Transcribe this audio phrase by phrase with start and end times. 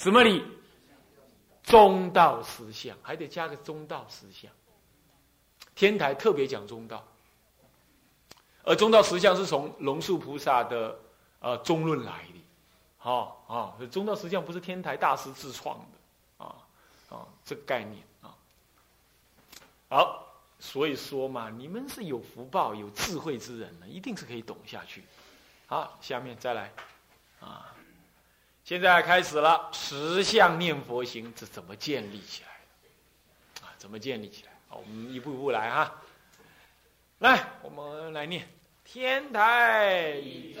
[0.00, 0.42] 什么理？
[1.62, 4.50] 中道实相，还得加个中道实相。
[5.74, 7.06] 天台特别讲中道，
[8.62, 10.98] 而中道实相是从龙树菩萨的
[11.40, 12.40] 呃中论来的，
[12.96, 16.56] 好啊，中道实相不是天台大师自创的啊
[17.10, 18.32] 啊，这个概念啊。
[19.90, 20.26] 好，
[20.58, 25.04] 所以说嘛，你们是有福报、有智慧之人呢，一定是可以懂下去。
[25.66, 26.72] 好，下面再来
[27.38, 27.76] 啊。
[28.70, 32.48] 现在开始了，十相念佛行是怎么建立起来
[32.84, 33.66] 的？
[33.66, 34.52] 啊，怎么建立起来？
[34.68, 35.92] 好，我们一步一步来哈。
[37.18, 38.46] 来，我们来念：
[38.84, 40.14] 天台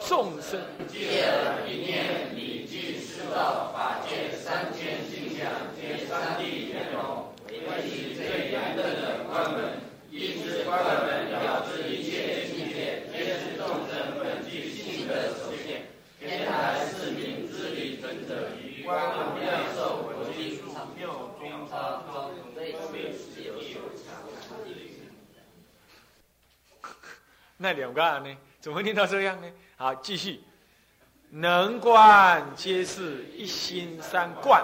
[0.08, 5.46] 众生借了一念，礼敬师道法界三千性相，
[5.80, 9.78] 皆三谛圆融，为其最严正的关门。
[10.10, 15.86] 因此，关门了知一切境界，皆是众生本具性的所现。
[16.18, 17.38] 天台是名。
[18.26, 18.96] 者于观
[19.34, 20.60] 无量寿佛经数
[20.96, 21.00] 妙
[21.38, 22.72] 中他方内
[23.12, 23.79] 自有所藏。
[27.56, 28.36] 那两个呢？
[28.60, 29.50] 怎么念到这样呢？
[29.76, 30.44] 好，继续。
[31.32, 34.60] 能观皆是一心三观。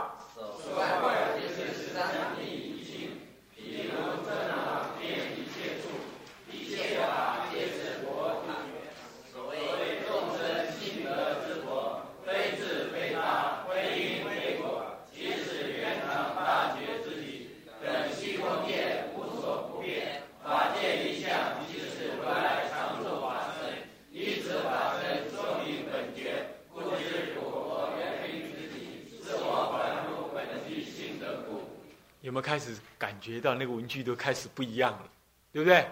[32.57, 35.09] 开始感觉到那个文句都开始不一样了，
[35.53, 35.87] 对不对？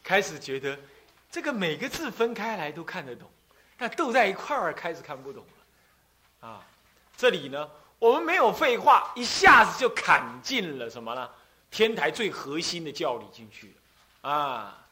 [0.00, 0.78] 开始觉得
[1.28, 3.28] 这个每个字分开来都看得懂，
[3.76, 6.48] 但斗在一块儿开始看不懂了。
[6.48, 6.64] 啊，
[7.16, 11.28] 这里呢，我们没有废话，一下子就砍进了什么呢？
[11.68, 13.74] 天台最核心的教理进去
[14.22, 14.30] 了。
[14.30, 14.86] 啊，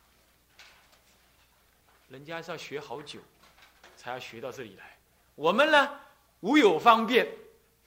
[2.09, 3.21] 人家是要学好久，
[3.97, 4.97] 才要学到这里来。
[5.37, 5.89] 我们呢，
[6.41, 7.29] 无有方便，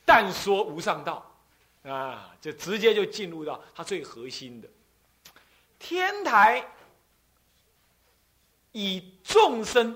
[0.06, 1.35] 但说无上道。
[1.86, 4.68] 啊，就直接就进入到它最核心的。
[5.78, 6.66] 天台，
[8.72, 9.96] 以众生，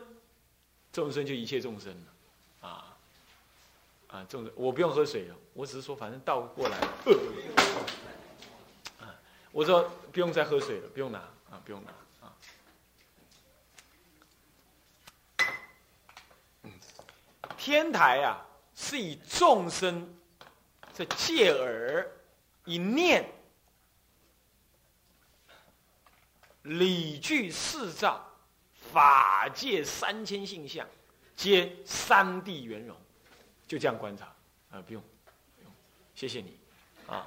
[0.94, 2.96] 众生就一切众生了，啊
[4.08, 6.78] 啊众生，我不用喝水了，我只是说反正倒过来，
[9.00, 9.16] 啊，
[9.52, 11.18] 我说不用再喝水了，不用拿
[11.50, 11.92] 啊，不用拿
[12.28, 12.30] 啊，
[17.58, 18.46] 天台啊
[18.76, 20.19] 是以众生。
[21.00, 22.06] 这借耳
[22.66, 23.26] 一念，
[26.64, 28.22] 理具四照，
[28.92, 30.86] 法界三千性相，
[31.38, 32.94] 皆三谛圆融，
[33.66, 34.26] 就这样观察
[34.72, 35.02] 啊，不用，
[35.56, 35.72] 不用，
[36.14, 36.60] 谢谢你
[37.08, 37.26] 啊。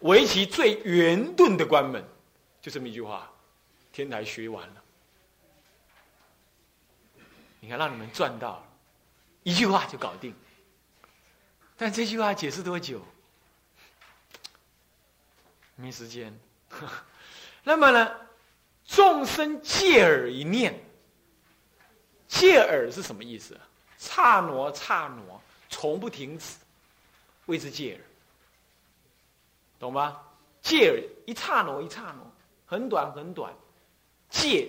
[0.00, 2.04] 围棋最圆钝的关门，
[2.60, 3.32] 就这么一句话，
[3.92, 4.82] 天台学完了。
[7.60, 8.64] 你看，让你们赚到了，
[9.44, 10.34] 一句话就搞定。
[11.76, 13.00] 但这句话解释多久？
[15.76, 16.32] 没时间。
[17.64, 18.16] 那么呢？
[18.84, 20.78] 众生借耳一念，
[22.28, 23.58] 借耳是什么意思？
[23.96, 25.40] 刹那刹那，
[25.70, 26.56] 从不停止，
[27.46, 28.00] 谓之借耳，
[29.78, 30.20] 懂吗？
[30.60, 32.32] 借耳一刹那一刹那，
[32.66, 33.54] 很短很短。
[34.28, 34.68] 借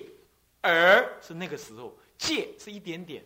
[0.64, 3.24] 耳是那个时候，借是一点点。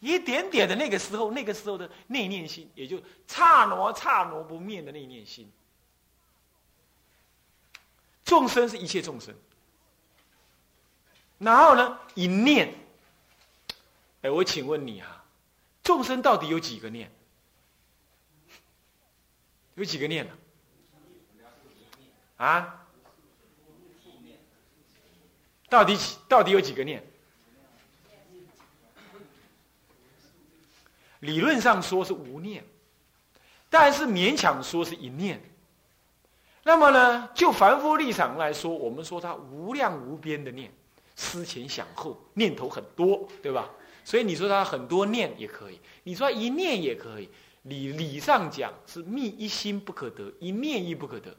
[0.00, 5.50] 一点点的那个时候，那个时候的内念心，也就刹那刹那不灭的内念心。
[8.24, 9.34] 众生是一切众生，
[11.38, 12.74] 然后呢，一念。
[14.22, 15.24] 哎，我请问你啊，
[15.82, 17.10] 众生到底有几个念？
[19.76, 20.32] 有几个念呢？
[22.38, 22.86] 啊？
[25.68, 26.16] 到底几？
[26.28, 27.04] 到底有几个念？
[31.20, 32.64] 理论上说是无念，
[33.70, 35.42] 但是勉强说是一念。
[36.62, 40.72] 那么呢，就凡夫立场来说，我们说他无量无边的念，
[41.14, 43.70] 思前想后，念头很多，对吧？
[44.04, 47.28] 所以你说他很多念也可以，你说一念也可以。
[47.62, 51.36] 理理上讲是密一心不可得，一念亦不可得，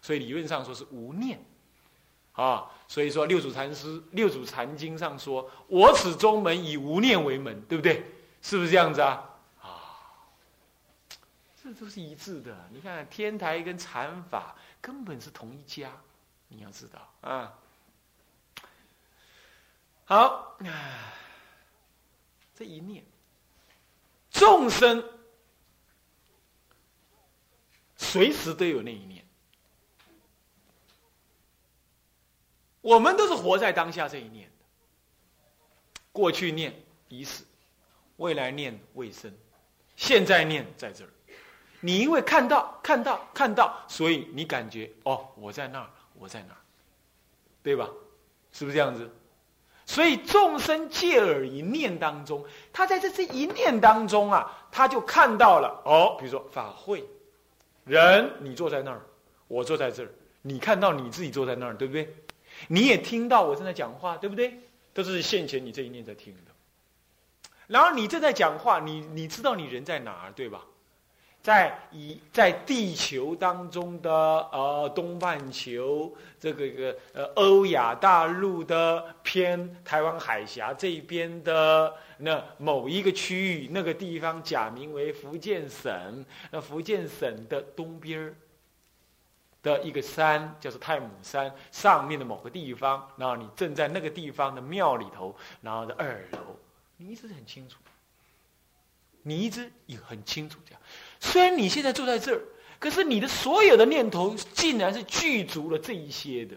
[0.00, 1.44] 所以理论上说是无念。
[2.30, 8.04] 啊，所以说六祖禅师六祖禅经上说：“我此宗门以无念为门”，对不对？
[8.42, 9.30] 是不是这样子啊？
[9.62, 10.28] 啊，
[11.62, 12.68] 这都是一致的。
[12.70, 15.90] 你看天台跟禅法根本是同一家，
[16.48, 17.58] 你要知道啊。
[20.04, 20.58] 好，
[22.54, 23.02] 这一念
[24.30, 25.02] 众生
[27.96, 29.24] 随时都有那一念。
[32.80, 36.74] 我们都是活在当下这一念的，过去念
[37.08, 37.46] 已死，
[38.16, 39.32] 未来念未生，
[39.96, 41.10] 现在念在这儿。
[41.80, 46.60] 你因为看到、看到、看到，所以你感觉哦，我在那儿，我在哪儿，
[47.62, 47.88] 对吧？
[48.52, 49.10] 是不是这样子？
[49.84, 57.04] 所以众生借耳一念当中，他在这这一念当中啊，他就看到了哦，比如说法会，
[57.84, 59.02] 人你坐在那儿，
[59.48, 60.08] 我坐在这儿，
[60.40, 62.14] 你看到你自己坐在那儿，对不对？
[62.68, 64.56] 你也听到我正在讲话，对不对？
[64.94, 66.51] 都是现前你这一念在听的。
[67.66, 70.62] 然后你正在讲话，你你知道你人在哪儿，对吧？
[71.42, 88.36] 在以在地球当中的呃东半球这个个呃欧亚大陆的偏台湾海峡这边的那某一个区域，那个地方假名为福建省，那福建省的东边儿
[89.64, 96.38] 的一个山叫做太母山上面的某个地方，然后你正在那个地方的庙里头，然后的二楼，
[97.02, 97.78] 你一直很清楚，
[99.22, 100.80] 你一直也很清楚这样。
[101.18, 102.40] 虽然你现在坐在这儿，
[102.78, 106.56] 可是你的所有的念头竟然是具足了这一些的，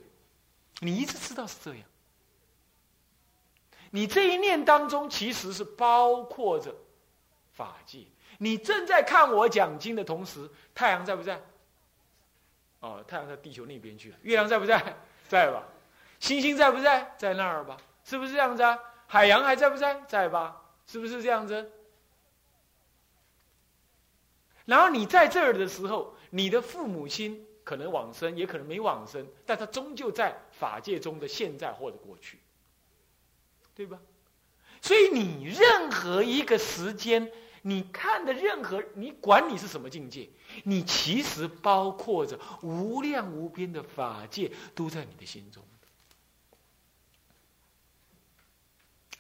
[0.82, 1.84] 你一直知道是这样。
[3.90, 6.76] 你这一念当中其实是包括着
[7.54, 8.04] 法界。
[8.38, 11.42] 你正在看我讲经的同时，太阳在不在？
[12.82, 14.18] 哦，太阳在地球那边去了。
[14.22, 14.96] 月亮在不在？
[15.28, 15.64] 在吧。
[16.20, 17.16] 星星在不在？
[17.18, 17.78] 在那儿吧。
[18.04, 18.78] 是不是这样子啊？
[19.08, 20.02] 海洋还在不在？
[20.08, 20.62] 在吧。
[20.88, 21.72] 是不是这样子？
[24.66, 32.40] 然后你在这儿的时候，你的父母亲可能往生，也可能没往生，但他终究在法界中的现在或者过去，
[33.74, 34.00] 对吧？
[34.82, 37.32] 所以你任何一个时间，
[37.64, 40.30] 你看的任何，你管你是什么境界，
[40.64, 45.64] 你其实包括着无量无边的法界都在你的心中。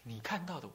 [0.07, 0.73] 你看到的我，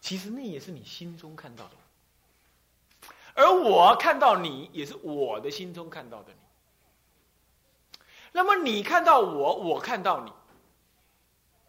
[0.00, 3.12] 其实那也是你心中看到的我。
[3.34, 7.98] 而我看到你，也是我的心中看到的你。
[8.30, 10.32] 那么你看到我，我看到你，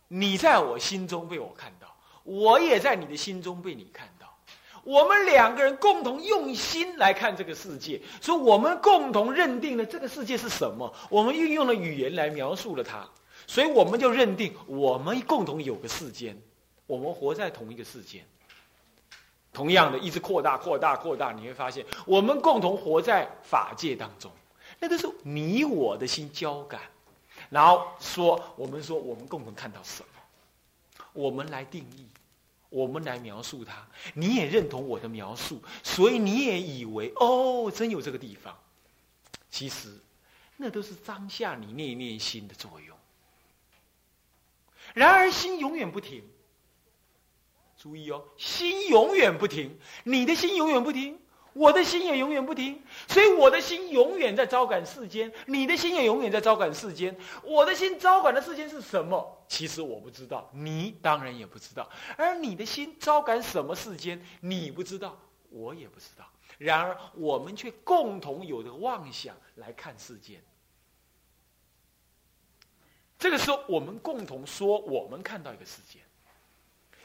[0.07, 1.87] 你在我心中被我看到，
[2.23, 4.37] 我也在你的心中被你看到。
[4.83, 10.93] 我们两个人共同用心来看这个世界，所以我们共同认定了这个世界是什么。
[11.09, 13.09] 我们运用了语言来描述了它，
[13.47, 16.37] 所以我们就认定我们共同有个世间，
[16.85, 18.23] 我们活在同一个世界。
[19.53, 24.31] 同样的，一直扩大、扩大、扩大，你会发现，我们共同活在法界当中，
[24.79, 26.81] 那个是你我的心交感，
[27.51, 32.07] 然后说，我们说，我们共同看到什么，我们来定义，
[32.69, 38.57] 我们来描述它，你也认同我的描述，所以你也以为，哦，真有这个地方，
[39.51, 39.95] 其实，
[40.57, 42.97] 那都是当下你念念心的作用。
[44.95, 46.23] 然而，心永远不停。
[47.83, 51.19] 注意哦，心永远不停，你的心永远不停，
[51.51, 57.13] 我的心也永远不停，所以我的心永远在招感世间，你的心也永远在招感世间。
[57.43, 59.37] 我的心招感的世间是什么？
[59.49, 61.89] 其实我不知道，你当然也不知道。
[62.15, 64.25] 而你的心招感什么世间？
[64.39, 65.19] 你不知道，
[65.49, 66.23] 我也不知道。
[66.57, 70.41] 然而我们却共同有着妄想来看世间。
[73.19, 75.99] 这个时候，我们共同说，我们看到一个世界。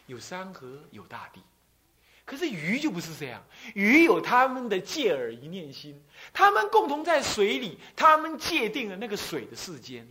[0.08, 1.40] 有山河，有大地，
[2.24, 3.44] 可是鱼就不是这样。
[3.74, 10.08] 鱼有他们的借耳一念心，他们共同在水里，他们界定了那个水的世间。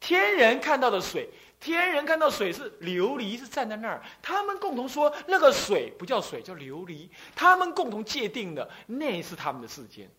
[0.00, 1.30] 天人看到的水，
[1.60, 4.02] 天人看到水是琉璃，是站在那儿。
[4.20, 7.08] 他们共同说那个水不叫水，叫琉璃。
[7.34, 10.10] 他们共同界定的那是他们的世间。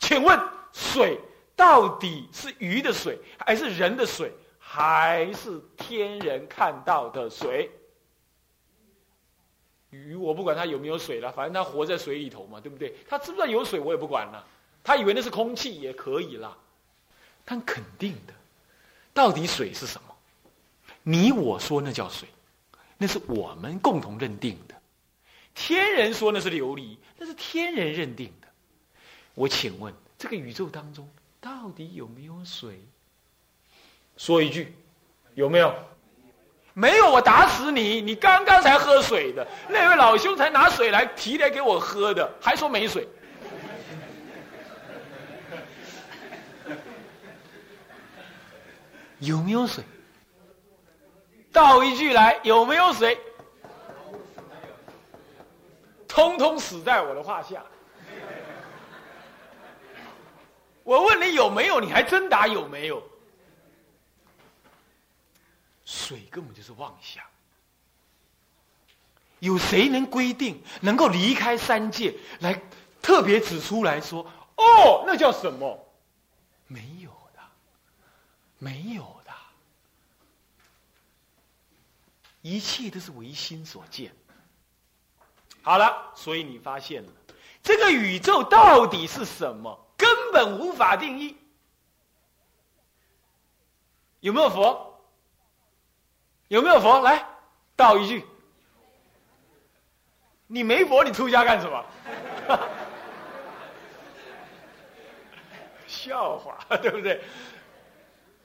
[0.00, 0.40] 请问，
[0.72, 1.20] 水
[1.54, 4.32] 到底是鱼的水，还是人的水？
[4.74, 7.70] 还是天人看到的水，
[9.90, 12.92] 鱼我不管它有没有水了，反正它活在水里头嘛，对不对？
[13.08, 14.44] 它知不知道有水我也不管了，
[14.82, 16.58] 他以为那是空气也可以了，
[17.44, 18.34] 但肯定的，
[19.12, 20.16] 到底水是什么？
[21.04, 22.28] 你我说那叫水，
[22.98, 24.74] 那是我们共同认定的；
[25.54, 28.48] 天人说那是琉璃，那是天人认定的。
[29.36, 31.08] 我请问，这个宇宙当中
[31.40, 32.84] 到底有没有水？
[34.16, 34.74] 说一句，
[35.34, 35.74] 有没有？
[36.76, 38.00] 没有，我打死你！
[38.02, 43.08] 你刚刚才喝水的那位老兄才拿水来提来给我喝的，还说没水。
[49.20, 49.84] 有没有水？
[51.52, 53.16] 倒一句来，有没有水？
[56.08, 57.62] 通通死在我的话下。
[60.82, 63.00] 我问你有没有，你还真答有没有？
[66.04, 67.24] 水根本就是妄想。
[69.38, 72.62] 有谁能规定能够离开三界来
[73.00, 74.22] 特别指出来说？
[74.56, 75.78] 哦，那叫什么？
[76.66, 77.40] 没有的，
[78.58, 79.32] 没有的，
[82.42, 84.14] 一切都是唯心所见。
[85.62, 87.12] 好了，所以你发现了，
[87.62, 89.86] 这个宇宙到底是什么？
[89.96, 91.36] 根本无法定义。
[94.20, 94.93] 有没有佛？
[96.48, 97.00] 有没有佛？
[97.00, 97.26] 来，
[97.76, 98.24] 道一句。
[100.46, 101.84] 你没佛，你出家干什么？
[105.86, 107.22] 笑话，对不对？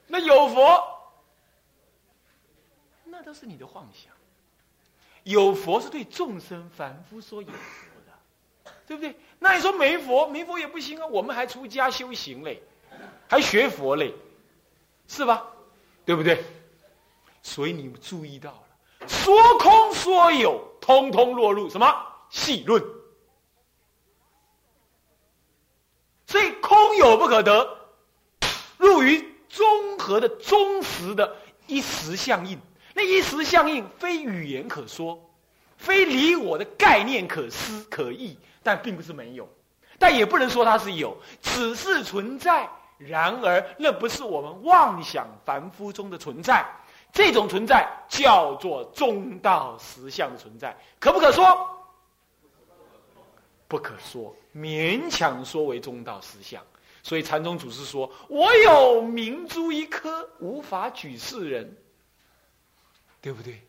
[0.08, 0.82] 那有佛，
[3.04, 4.12] 那都是你的幻想。
[5.24, 7.54] 有佛是对众生凡夫说有佛
[8.06, 9.16] 的，对不对？
[9.38, 11.06] 那你说没佛，没佛也不行啊！
[11.06, 12.64] 我们还出家修行嘞，
[13.28, 14.14] 还学佛嘞，
[15.08, 15.46] 是吧？
[16.06, 16.44] 对不对？
[17.50, 21.92] 所以你们注意到了，说空说有，通通落入什么
[22.30, 22.80] 细论？
[26.28, 27.68] 所以空有不可得，
[28.78, 32.60] 入于综合的忠实的一时相应。
[32.94, 35.20] 那一时相应，非语言可说，
[35.76, 39.50] 非离我的概念可思可议，但并不是没有，
[39.98, 42.70] 但也不能说它是有，只是存在。
[43.00, 46.64] 然而，那不是我们妄想凡夫中的存在。
[47.12, 51.46] 这种存在叫做中道实相的存在，可不可说？
[53.68, 56.64] 不可说，勉强说为中道实相。
[57.04, 61.78] 所以禅宗祖师说：“我有明珠一颗，无法举世人。”
[63.22, 63.62] 对不对？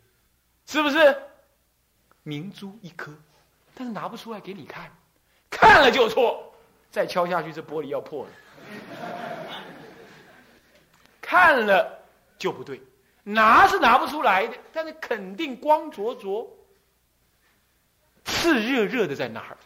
[0.66, 1.16] 是不是？
[2.23, 3.12] 明珠一颗，
[3.75, 4.90] 但是拿不出来给你看，
[5.49, 6.52] 看了就错，
[6.90, 8.30] 再敲下去，这玻璃要破了。
[11.20, 11.99] 看了
[12.38, 12.80] 就不对，
[13.22, 16.48] 拿是拿不出来的，但是肯定光灼灼、
[18.24, 19.56] 炽热热的在哪儿？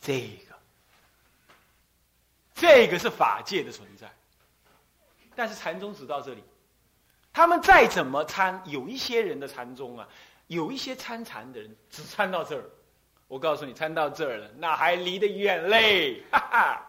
[0.00, 0.54] 这个，
[2.54, 4.10] 这个是法界的存在。
[5.36, 6.42] 但是禅宗只到这里，
[7.32, 10.08] 他们再怎么参，有一些人的禅宗啊，
[10.48, 12.64] 有一些参禅的人只参到这儿。
[13.28, 16.86] 我告诉你，参到这儿了，那还离得远嘞，哈哈。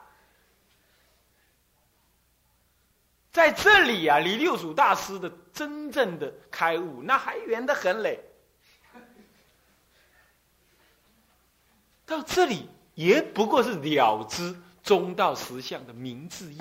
[3.31, 8.19] 在这里啊，离六祖大师的真正的开悟，那还远得很嘞。
[12.05, 16.57] 到这里也不过是了知中道实相的明智义。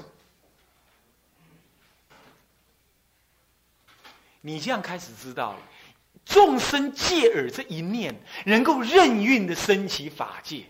[4.40, 5.58] 你这样开始知道了，
[6.24, 8.14] 众生借耳这一念，
[8.46, 10.64] 能够任运的升起法界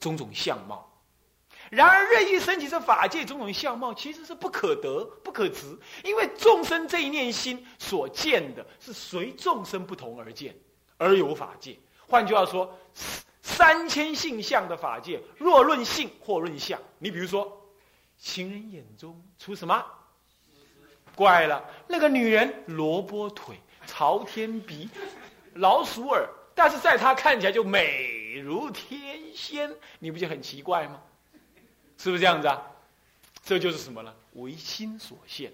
[0.00, 0.90] 种种相貌。
[1.70, 10.54] 然而任意升起这法界种种相貌，其实是不可得、不可执，因为众生这一念心所见的是随众生不同而见，
[10.96, 11.76] 而有法界。
[12.06, 12.78] 换句话说，
[13.42, 17.60] 三千性相的法界，若论性或论相，你比如说，
[18.18, 19.84] 情人眼中出什么？
[21.14, 23.56] 怪了，那个女人萝卜腿、
[23.86, 24.88] 朝天鼻、
[25.54, 31.00] 老鼠耳，但是在她看起来就美如天仙，你不就很奇怪吗？
[31.98, 32.62] 是不是这样子啊？
[33.44, 34.12] 这就是什么呢？
[34.34, 35.52] 唯心所现，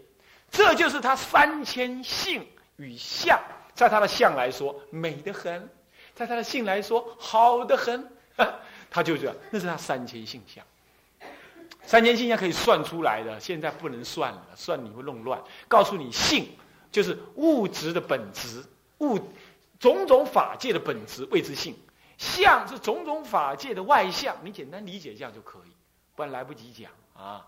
[0.51, 2.47] 这就是他三千性
[2.77, 3.39] 与相，
[3.75, 5.69] 在他的相来说美得很，
[6.15, 8.11] 在他的性来说好的很，
[8.91, 10.65] 他就这样，那是他三千性相。
[11.85, 15.43] 三千性相可以算出来的，现在不能算了，算你会弄乱。
[15.69, 16.49] 告诉你，性
[16.93, 18.65] 就是物质的本质，
[18.99, 19.19] 物
[19.81, 21.75] 种种法界的本质谓之性；
[22.17, 24.37] 相是种种法界的外相。
[24.45, 25.72] 你简单理解这样就可以，
[26.15, 27.47] 不然来不及讲啊。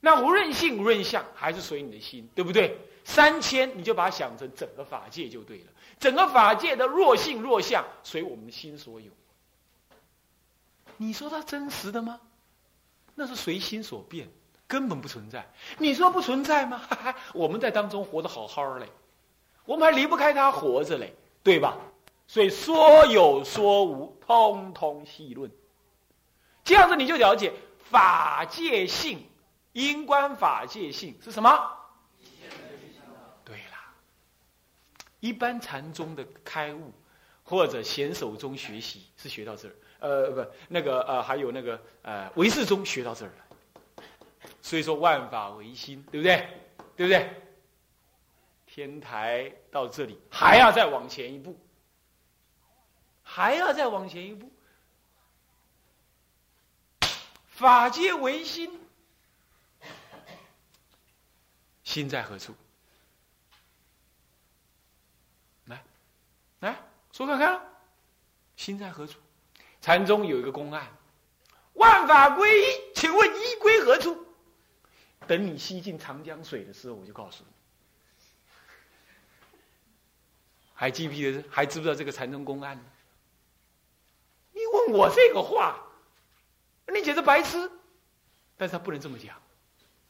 [0.00, 2.78] 那无论性无论相，还是随你的心，对不对？
[3.04, 5.64] 三千你就把它想成整个法界就对了。
[5.98, 9.10] 整个法界的若性若相，随我们的心所有。
[10.96, 12.20] 你说它真实的吗？
[13.14, 14.28] 那是随心所变，
[14.66, 15.50] 根本不存在。
[15.78, 16.78] 你说不存在吗？
[16.78, 18.86] 哈 哈我们在当中活得好好嘞，
[19.66, 21.76] 我们还离不开他活着嘞，对吧？
[22.26, 25.50] 所以说有说无，通通细论。
[26.64, 27.52] 这样子你就了解
[27.90, 29.26] 法界性，
[29.72, 31.76] 因观法界性是什么？
[33.44, 33.78] 对了，
[35.20, 36.92] 一般禅宗的开悟，
[37.42, 39.74] 或者显手中学习，是学到这儿。
[39.98, 44.04] 呃，不，那个呃，还有那个呃，唯识中学到这儿了，
[44.62, 46.48] 所以说万法唯心，对不对？
[46.96, 47.30] 对不对？
[48.66, 51.58] 天台到这里还要再往前一步，
[53.22, 54.48] 还要再往前一步。
[57.60, 58.80] 法界唯心，
[61.84, 62.54] 心在何处？
[65.66, 65.84] 来，
[66.60, 66.74] 来
[67.12, 67.60] 说看看，
[68.56, 69.18] 心在何处？
[69.82, 70.90] 禅宗有一个公案：
[71.74, 72.64] 万法归一，
[72.94, 74.26] 请问一归何处？
[75.26, 77.50] 等你吸进长江水的时候，我就告诉你。
[80.72, 81.44] 还记不记得？
[81.50, 82.84] 还知不知道这个禅宗公案呢？
[84.52, 85.78] 你问我这个话，
[86.90, 87.70] 你简直白痴。
[88.56, 89.34] 但是他不能这么讲，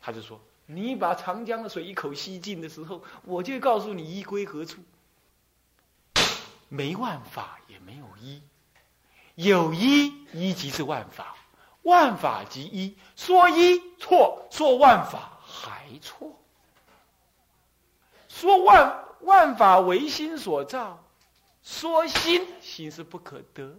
[0.01, 4.81] 他就说：你把长江的水一口吸尽的时候，我就告诉你一归何处。
[6.69, 8.43] 没万法也没有一，
[9.35, 11.37] 有一一即是万法，
[11.83, 12.97] 万法即一。
[13.17, 16.41] 说一错，说万法还错。
[18.29, 19.05] 说万。
[19.23, 20.99] 万法唯心所造，
[21.63, 23.77] 说心心是不可得，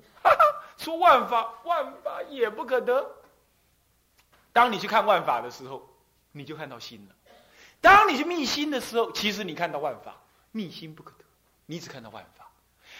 [0.78, 3.16] 说万法万法也不可得。
[4.54, 5.90] 当你去看万法的时候，
[6.32, 7.16] 你就看到心了；
[7.80, 10.16] 当你去密心的时候，其实你看到万法，
[10.51, 11.25] 密心不可得，
[11.66, 12.50] 你只看到万法。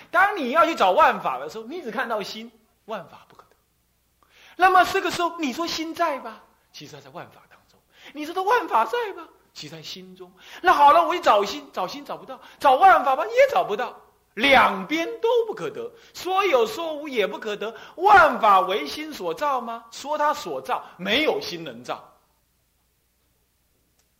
[0.10, 2.52] 当你要去找万法的时候，你只看到心，
[2.86, 3.56] 万法不可得。
[4.56, 6.42] 那么这个时候，你说心在吧？
[6.72, 7.80] 其实它在万法当中。
[8.14, 9.28] 你说的万法在吧？
[9.54, 10.32] 其在心中。
[10.62, 14.01] 那好了，我一找心，找心找不到，找万法吧也找不到，
[14.34, 15.92] 两边都不可得。
[16.14, 17.76] 说有说无也不可得。
[17.96, 19.86] 万法唯心所造吗？
[19.92, 22.08] 说他所造，没有心能造。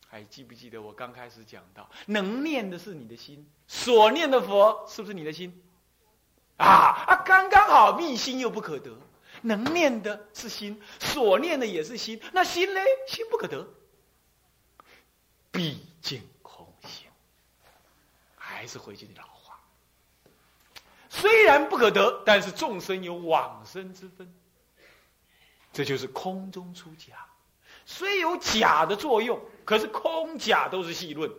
[0.08, 5.62] 还记不记得我刚开始讲到，能念的是你的心，所念的佛是不是你的心？
[6.58, 8.90] 啊啊，刚刚好，密心又不可得。
[9.40, 12.80] 能念的是心，所念的也是心，那心呢？
[13.08, 13.66] 心不可得。
[15.50, 17.08] 毕竟空性，
[18.36, 19.26] 还是回去的老。
[21.22, 24.34] 虽然不可得，但是众生有往生之分。
[25.72, 27.14] 这就是空中出假，
[27.86, 31.30] 虽有假的作用，可是空假都是细论，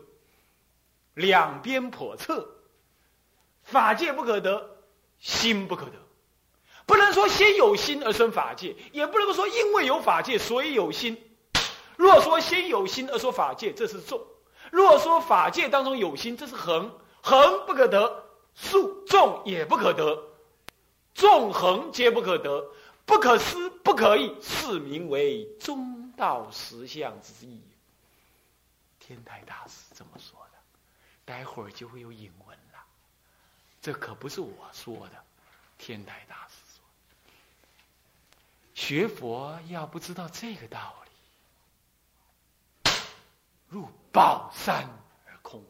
[1.16, 2.48] 两边叵测。
[3.64, 4.78] 法界不可得，
[5.20, 5.92] 心不可得，
[6.86, 11.22] 不能说先有心而生法界，也不能说因为有法界所以有心。
[11.98, 14.18] 若说先有心而说法界，这是重；
[14.72, 16.90] 若说法界当中有心，这是横。
[17.22, 18.23] 横不可得，
[18.56, 20.24] 竖众也不可得，
[21.16, 22.66] 纵横皆不可得，
[23.06, 27.62] 不可思不可议，是名为中道实相之意。
[29.00, 30.58] 天台大师这么说的，
[31.26, 32.84] 待会儿就会有引文了。
[33.82, 35.24] 这可不是我说的，
[35.78, 36.84] 天台大师说。
[38.74, 42.92] 学佛要不知道这个道理。
[43.68, 44.88] 入宝山
[45.28, 45.68] 而空回。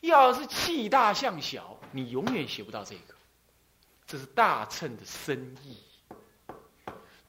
[0.00, 3.14] 要是气大向小，你永远学不到这个。
[4.06, 5.76] 这是大乘的深意。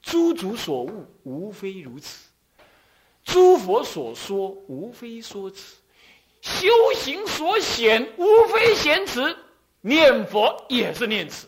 [0.02, 2.28] 诸主所悟，无非如此；
[3.24, 5.78] 诸佛所说，无非说此；
[6.42, 9.38] 修行所显，无非显此。
[9.82, 11.48] 念佛也是念此。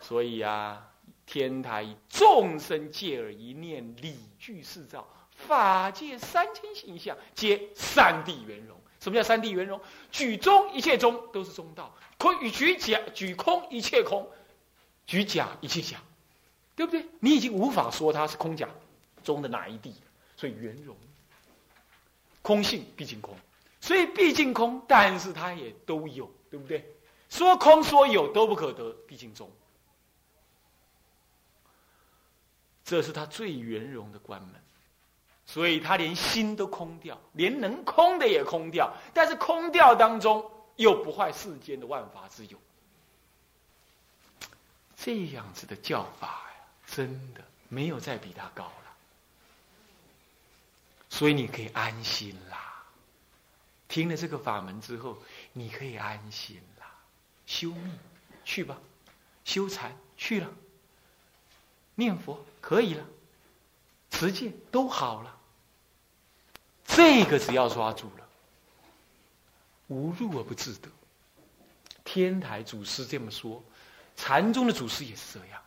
[0.00, 0.82] 所以呀。
[1.28, 5.04] 天台众生借耳一念，理具四照，
[5.46, 8.76] 法界三千形象，皆三谛圆融。
[9.00, 9.80] 什么叫三谛圆融？
[10.10, 14.28] 举中一切中都是中道，空与举假举空一切空，
[15.06, 16.02] 举假一切假，
[16.74, 17.06] 对不对？
[17.20, 18.68] 你已经无法说它是空假
[19.22, 19.92] 中的哪一谛，
[20.36, 20.96] 所以圆融。
[22.42, 23.36] 空性毕竟空，
[23.80, 26.84] 所以毕竟空，但是它也都有，对不对？
[27.28, 29.50] 说空说有都不可得，毕竟中。
[32.84, 34.50] 这是他最圆融的关门，
[35.46, 38.92] 所以他连心都空掉，连能空的也空掉。
[39.14, 42.58] 但是空掉当中又不坏世间的万法之有，
[44.96, 48.72] 这样子的教法呀，真的没有再比他高了。
[51.08, 52.84] 所以你可以安心啦。
[53.88, 55.16] 听了这个法门之后，
[55.52, 56.92] 你可以安心啦。
[57.46, 57.92] 修密
[58.44, 58.76] 去吧，
[59.44, 60.50] 修禅去了。
[61.94, 63.06] 念佛可以了，
[64.10, 65.35] 持戒都好了，
[66.86, 68.26] 这个只要抓住了，
[69.88, 70.88] 无入而不自得。
[72.04, 73.62] 天台祖师这么说，
[74.16, 75.60] 禅宗的祖师也是这样。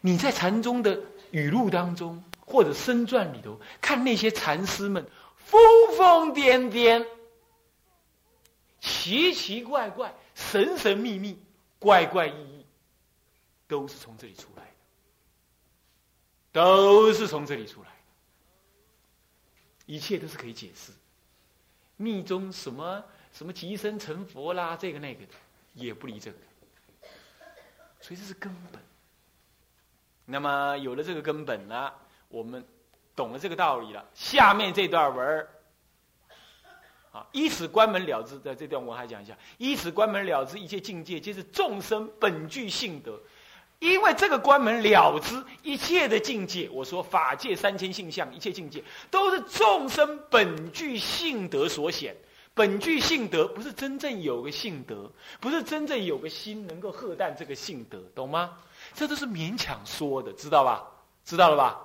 [0.00, 5.04] 你在禅宗的语录当中，或者僧传里头，看那些禅师们
[5.36, 5.60] 疯
[5.96, 7.04] 疯癫癫、
[8.80, 11.42] 奇奇怪怪、神神秘秘、
[11.78, 12.66] 怪怪异异，
[13.66, 14.70] 都是从这里出来的。
[16.52, 17.88] 都是从这里出来，
[19.86, 20.92] 一切都是可以解释。
[21.96, 25.32] 密宗什么什么即生成佛啦，这个那个的，
[25.72, 26.36] 也不离这个。
[28.00, 28.80] 所以这是根本。
[30.26, 31.92] 那么有了这个根本呢，
[32.28, 32.64] 我们
[33.14, 34.04] 懂了这个道理了。
[34.12, 35.48] 下面这段文儿，
[37.12, 43.20] 啊，以此关门了之的这段文还讲一下：以此关门了之，一切境界皆是众生本具性德。
[43.78, 52.16] 因为这个关门了之，一切的境界，我说法界三千性相，一切境界都是众生本具性德所显。
[52.54, 58.56] 本具性德不是真正有个性德，不是真正有个心能够喝淡这个性德，懂吗？
[58.94, 60.82] 这都是勉强说的，知道吧？
[61.22, 61.80] 知道了吧？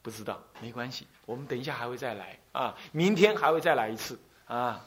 [0.00, 4.84] 不知道没关系，我们等一下还会再来啊，明天还会再来一次啊。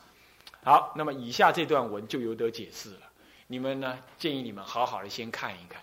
[0.64, 3.09] 好，那么以下这段文就有得解释了。
[3.52, 5.82] 你们呢，建议你们好好的先看一看。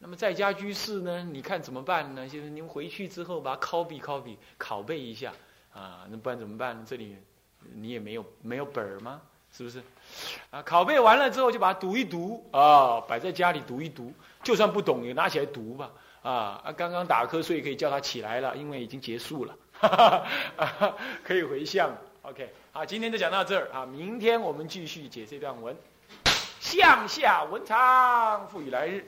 [0.00, 2.28] 那么在家居士呢，你看怎么办呢？
[2.28, 5.32] 就是你们回去之后把它 copy copy 拷贝一下
[5.72, 6.84] 啊，那不然怎么办？
[6.84, 7.16] 这里。
[7.74, 9.20] 你也没有没有本儿吗？
[9.52, 9.80] 是不是？
[10.50, 15.90] 啊，拷贝完了之后就把它读一读啊，摆在家里读一读，就算不懂也拿起来读吧。
[16.22, 20.24] 啊，啊，刚刚打瞌睡可以叫他起来了，因为已经结束了，哈
[20.56, 21.96] 哈可以回向。
[22.22, 25.76] OK，好，今天就讲到这儿啊，明天我们继续解这段文。
[26.68, 29.02] 向下文昌，赋予来日，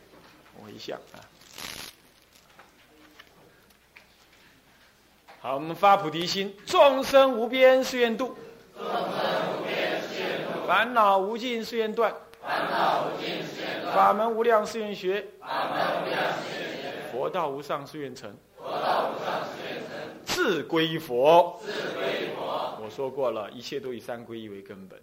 [0.62, 1.20] 我一向啊。
[5.42, 8.34] 好，我们发菩提心，众生无边誓愿度，
[8.74, 8.94] 众生
[9.52, 19.90] 无边誓愿度；烦恼无尽誓愿断，烦恼无尽誓愿断；法门无量誓愿学，法门无量誓愿学；佛道无上誓愿成，佛道无上誓愿成；
[20.24, 22.78] 自归佛，自归佛。
[22.82, 24.98] 我说过了，一切都以三皈依为根本。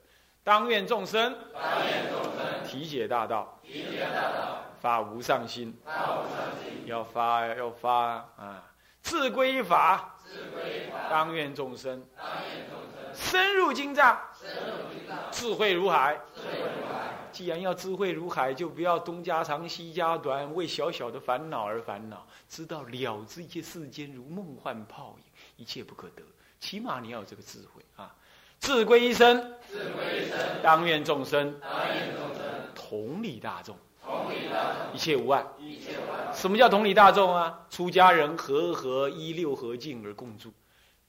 [0.48, 8.64] 当愿众生，当愿众生体解大道，体解大道，发无上心，发无上心，要发要发啊！
[9.02, 10.16] 自归法。
[11.10, 12.02] 当愿众生
[13.14, 14.18] 深入经藏，
[15.32, 16.18] 智慧如海。
[17.34, 22.26] 既然要智慧如海，就不要东家长西家短，为小小的烦恼而烦恼。
[22.48, 25.24] 知道了知一切世间如梦幻泡影，
[25.58, 26.24] 一切不可得。
[26.62, 28.16] 起码你要有这个智慧啊！
[28.60, 30.38] 智归一生，自归一生。
[30.62, 31.60] 当愿众生。
[31.62, 32.44] 当愿众生。
[32.76, 34.94] 同理大众，同理大众。
[34.94, 35.46] 一切无碍。
[35.60, 36.34] 一切无碍。
[36.34, 37.66] 什么叫同理大众啊？
[37.70, 40.54] 出家人和和依六合敬而共住，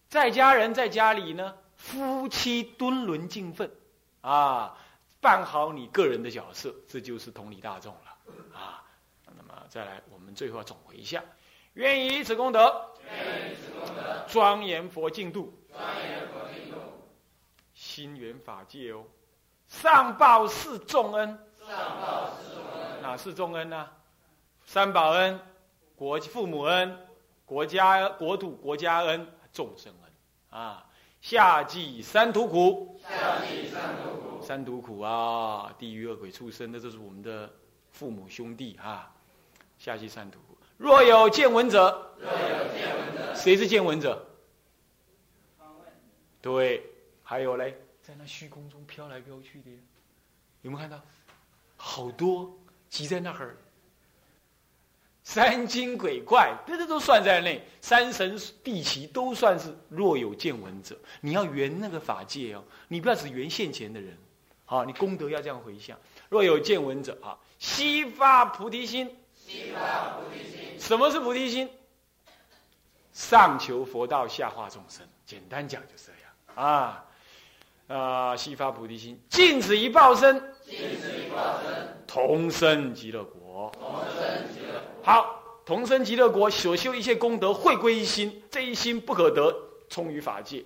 [0.08, 3.70] 在家人在家里呢，夫妻敦伦敬分，
[4.20, 4.76] 啊，
[5.20, 8.34] 办好你个人的角色，这就是同理大众了。
[8.56, 8.82] 啊。
[9.36, 11.22] 那么再来，我们最后要总回一下：
[11.74, 12.90] 愿以此功德，
[14.26, 15.52] 庄严佛净土，
[17.98, 19.02] 心缘法界哦，
[19.66, 23.02] 上报是重恩，上报是重恩。
[23.02, 23.88] 哪是重恩呢？
[24.64, 25.36] 三宝恩、
[25.96, 26.96] 国父母恩、
[27.44, 30.86] 国家国土国家恩、众生恩，啊，
[31.20, 37.50] 下济三途苦，下济三途苦，三途苦啊，地狱恶鬼畜生，那这是我们的
[37.90, 39.12] 父母兄弟啊，
[39.76, 40.56] 下济三途苦。
[40.76, 42.38] 若有见闻者，若有
[42.72, 44.24] 见闻者，谁是见闻者？
[46.40, 46.88] 对，
[47.24, 47.76] 还有嘞，
[48.08, 49.70] 在那虚空中飘来飘去的，
[50.62, 50.98] 有没有看到？
[51.76, 53.54] 好多挤在那儿。
[55.22, 57.62] 三精鬼怪，这这都算在内。
[57.82, 60.98] 三神地奇都算是若有见闻者。
[61.20, 64.16] 你要圆那个法界哦，你不要只圆现前的人，
[64.64, 65.98] 好，你功德要这样回向。
[66.30, 69.14] 若有见闻者啊，悉发菩提心。
[69.34, 70.80] 悉发菩提心。
[70.80, 71.68] 什么是菩提心？
[73.12, 75.06] 上求佛道，下化众生。
[75.26, 77.04] 简单讲就是这样啊
[77.88, 78.36] 啊！
[78.36, 80.38] 悉发菩提心，尽此一报身。
[80.64, 81.96] 尽此一报身。
[82.06, 83.72] 同生极乐国。
[83.72, 85.02] 同生极乐国。
[85.02, 89.54] 好，同生极乐国所修一切功德会归一心，这一心不可得，
[89.88, 90.62] 充于法界，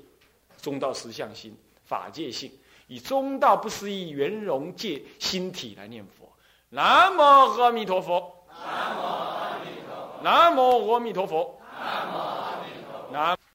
[0.61, 2.50] 中道实相心，法界性，
[2.88, 6.28] 以中道不思议圆融界心体来念佛。
[6.70, 7.22] 南无
[7.61, 8.46] 阿弥陀佛。
[8.48, 10.22] 南无阿弥陀佛。
[10.24, 11.61] 南无阿弥陀佛。
[11.78, 12.31] 南无。